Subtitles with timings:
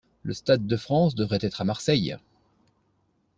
[0.23, 2.17] Le stade de France devrait être à Marseille.